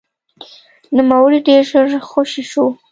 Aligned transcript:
نوموړی 0.95 1.39
ډېر 1.47 1.63
ژر 1.69 1.89
خوشې 2.09 2.43
شو. 2.51 2.65